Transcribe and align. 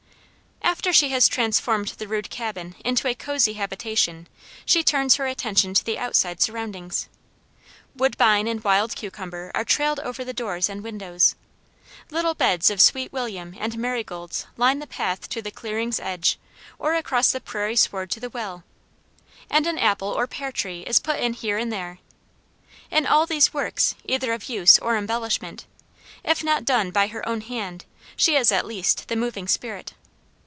After 0.63 0.93
she 0.93 1.09
has 1.09 1.27
transformed 1.27 1.89
the 1.99 2.07
rude 2.07 2.29
cabin 2.31 2.75
into 2.83 3.07
a 3.07 3.13
cozy 3.13 3.53
habitation, 3.53 4.27
she 4.65 4.83
turns 4.83 5.17
her 5.17 5.27
attention 5.27 5.73
to 5.75 5.83
the 5.85 5.99
outside 5.99 6.41
surroundings. 6.41 7.07
Woodbine 7.95 8.47
and 8.47 8.63
wild 8.63 8.95
cucumber 8.95 9.51
are 9.53 9.65
trailed 9.65 9.99
over 9.99 10.23
the 10.23 10.33
doors 10.33 10.69
and 10.69 10.81
windows; 10.83 11.35
little 12.09 12.33
beds 12.33 12.71
of 12.71 12.81
sweet 12.81 13.13
williams 13.13 13.57
and 13.59 13.77
marigolds 13.77 14.47
line 14.57 14.79
the 14.79 14.87
path 14.87 15.29
to 15.29 15.41
the 15.41 15.51
clearing's 15.51 15.99
edge 15.99 16.39
or 16.79 16.95
across 16.95 17.31
the 17.31 17.41
prairie 17.41 17.75
sward 17.75 18.09
to 18.11 18.19
the 18.19 18.29
well; 18.29 18.63
and 19.51 19.67
an 19.67 19.77
apple 19.77 20.07
or 20.09 20.25
pear 20.25 20.51
tree 20.51 20.81
is 20.87 20.99
put 20.99 21.19
in 21.19 21.33
here 21.33 21.57
and 21.57 21.71
there. 21.71 21.99
In 22.89 23.05
all 23.05 23.27
these 23.27 23.53
works, 23.53 23.93
either 24.05 24.33
of 24.33 24.49
use 24.49 24.79
or 24.79 24.97
embellishment, 24.97 25.67
if 26.23 26.43
not 26.43 26.65
done 26.65 26.89
by 26.89 27.07
her 27.07 27.27
own 27.27 27.41
hand 27.41 27.85
she 28.15 28.35
is 28.35 28.51
at 28.51 28.65
least 28.65 29.09
the 29.09 29.15
moving 29.15 29.47
spirit. 29.47 29.93